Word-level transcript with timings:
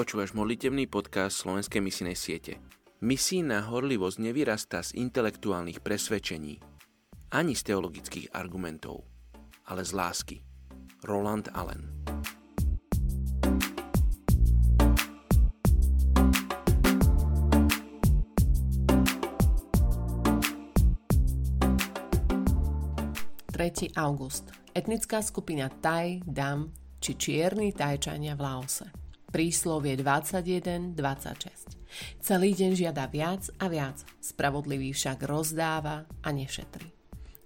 Počúvaš 0.00 0.32
modlitevný 0.32 0.88
podcast 0.88 1.44
Slovenskej 1.44 1.84
misijnej 1.84 2.16
siete. 2.16 2.56
Misijná 3.04 3.68
horlivosť 3.68 4.32
nevyrastá 4.32 4.80
z 4.80 4.96
intelektuálnych 4.96 5.84
presvedčení, 5.84 6.56
ani 7.28 7.52
z 7.52 7.68
teologických 7.68 8.32
argumentov, 8.32 9.04
ale 9.68 9.84
z 9.84 9.92
lásky. 9.92 10.36
Roland 11.04 11.52
Allen 11.52 11.84
august. 24.00 24.48
Etnická 24.72 25.20
skupina 25.20 25.68
Thai, 25.68 26.24
Dam 26.24 26.72
či 27.04 27.20
čierni 27.20 27.76
Tajčania 27.76 28.32
v 28.32 28.40
Laose. 28.40 29.09
Príslovie 29.30 29.94
21.26. 29.94 31.78
Celý 32.22 32.50
deň 32.54 32.70
žiada 32.74 33.06
viac 33.06 33.46
a 33.62 33.66
viac, 33.70 34.02
spravodlivý 34.22 34.94
však 34.94 35.26
rozdáva 35.26 36.06
a 36.22 36.28
nešetrí. 36.30 36.99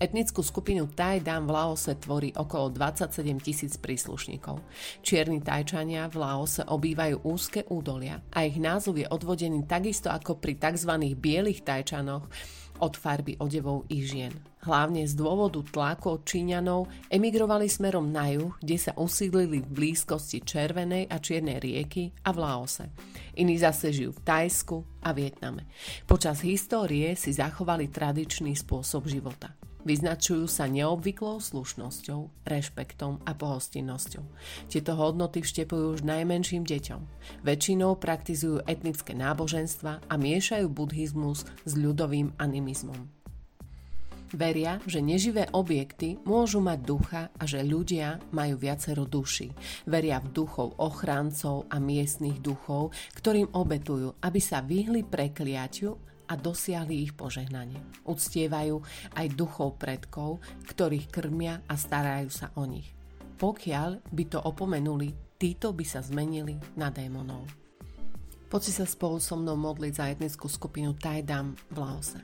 Etnickú 0.00 0.40
skupinu 0.40 0.88
Thai 0.88 1.20
Dam 1.20 1.44
v 1.44 1.52
Laose 1.52 1.92
tvorí 1.92 2.32
okolo 2.32 2.72
27 2.72 3.20
tisíc 3.44 3.76
príslušníkov. 3.76 4.56
Čierni 5.04 5.44
Tajčania 5.44 6.08
v 6.08 6.24
Laose 6.24 6.64
obývajú 6.64 7.20
úzke 7.28 7.68
údolia 7.68 8.24
a 8.32 8.48
ich 8.48 8.56
názov 8.56 8.96
je 8.96 9.04
odvodený 9.04 9.68
takisto 9.68 10.08
ako 10.08 10.40
pri 10.40 10.56
tzv. 10.56 11.04
bielých 11.20 11.60
Tajčanoch 11.68 12.32
od 12.80 12.96
farby 12.96 13.36
odevov 13.44 13.84
ich 13.92 14.08
žien. 14.08 14.32
Hlavne 14.64 15.04
z 15.04 15.12
dôvodu 15.12 15.60
tlaku 15.68 16.16
od 16.16 16.24
Číňanov 16.24 16.88
emigrovali 17.12 17.68
smerom 17.68 18.08
na 18.08 18.32
juh, 18.32 18.56
kde 18.56 18.80
sa 18.80 18.96
usídlili 18.96 19.60
v 19.60 19.68
blízkosti 19.68 20.40
Červenej 20.40 21.12
a 21.12 21.20
Čiernej 21.20 21.60
rieky 21.60 22.08
a 22.24 22.32
v 22.32 22.40
Laose. 22.40 22.88
Iní 23.36 23.60
zase 23.60 23.92
žijú 23.92 24.16
v 24.16 24.24
Tajsku 24.24 24.76
a 25.04 25.12
Vietname. 25.12 25.68
Počas 26.08 26.40
histórie 26.40 27.12
si 27.20 27.36
zachovali 27.36 27.92
tradičný 27.92 28.56
spôsob 28.56 29.04
života. 29.04 29.69
Vyznačujú 29.84 30.44
sa 30.44 30.68
neobvyklou 30.68 31.40
slušnosťou, 31.40 32.44
rešpektom 32.44 33.24
a 33.24 33.32
pohostinnosťou. 33.32 34.24
Tieto 34.68 34.92
hodnoty 34.92 35.40
vštepujú 35.40 35.96
už 35.96 36.00
najmenším 36.04 36.68
deťom. 36.68 37.00
Väčšinou 37.44 37.96
praktizujú 37.96 38.60
etnické 38.68 39.16
náboženstva 39.16 40.04
a 40.04 40.14
miešajú 40.20 40.68
buddhizmus 40.68 41.48
s 41.64 41.72
ľudovým 41.76 42.36
animizmom. 42.36 43.20
Veria, 44.30 44.78
že 44.86 45.02
neživé 45.02 45.50
objekty 45.50 46.14
môžu 46.22 46.62
mať 46.62 46.78
ducha 46.86 47.22
a 47.34 47.42
že 47.50 47.66
ľudia 47.66 48.22
majú 48.30 48.62
viacero 48.62 49.02
duší. 49.02 49.50
Veria 49.90 50.22
v 50.22 50.30
duchov 50.30 50.78
ochráncov 50.78 51.66
a 51.66 51.82
miestnych 51.82 52.38
duchov, 52.38 52.94
ktorým 53.18 53.50
obetujú, 53.50 54.14
aby 54.22 54.38
sa 54.38 54.62
vyhli 54.62 55.02
prekliatiu 55.02 55.98
a 56.30 56.38
dosiahli 56.38 57.10
ich 57.10 57.12
požehnanie. 57.18 57.82
Uctievajú 58.06 58.78
aj 59.18 59.26
duchov 59.34 59.82
predkov, 59.82 60.38
ktorých 60.70 61.10
krmia 61.10 61.66
a 61.66 61.74
starajú 61.74 62.30
sa 62.30 62.54
o 62.54 62.62
nich. 62.62 62.94
Pokiaľ 63.42 64.14
by 64.14 64.24
to 64.30 64.38
opomenuli, 64.38 65.10
títo 65.34 65.74
by 65.74 65.82
sa 65.82 65.98
zmenili 65.98 66.54
na 66.78 66.94
démonov. 66.94 67.42
Poďte 68.46 68.82
sa 68.82 68.86
spolu 68.86 69.18
so 69.18 69.34
mnou 69.34 69.58
modliť 69.58 69.92
za 69.94 70.10
etnickú 70.10 70.46
skupinu 70.46 70.94
Tajdam 70.94 71.54
v 71.70 71.76
Laose. 71.78 72.22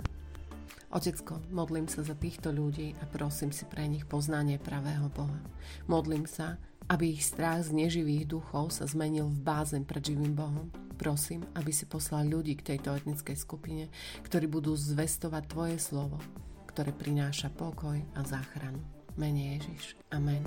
Otecko, 0.90 1.42
modlím 1.50 1.90
sa 1.90 2.06
za 2.06 2.14
týchto 2.14 2.54
ľudí 2.54 2.94
a 3.02 3.04
prosím 3.10 3.50
si 3.50 3.66
pre 3.66 3.86
nich 3.90 4.06
poznanie 4.06 4.58
pravého 4.58 5.10
Boha. 5.10 5.38
Modlím 5.90 6.30
sa, 6.30 6.62
aby 6.86 7.14
ich 7.14 7.26
strach 7.26 7.66
z 7.66 7.74
neživých 7.74 8.30
duchov 8.30 8.70
sa 8.70 8.86
zmenil 8.86 9.26
v 9.26 9.38
bázeň 9.42 9.82
pred 9.82 10.02
živým 10.02 10.34
Bohom. 10.38 10.85
Prosím, 10.96 11.44
aby 11.52 11.70
si 11.72 11.84
poslal 11.84 12.26
ľudí 12.26 12.56
k 12.56 12.74
tejto 12.74 12.96
etnickej 12.96 13.36
skupine, 13.36 13.92
ktorí 14.24 14.48
budú 14.48 14.72
zvestovať 14.72 15.42
Tvoje 15.46 15.76
slovo, 15.76 16.18
ktoré 16.72 16.92
prináša 16.92 17.52
pokoj 17.52 18.00
a 18.16 18.20
záchranu. 18.24 18.80
Mene 19.16 19.56
Ježiš. 19.56 19.96
Amen. 20.12 20.44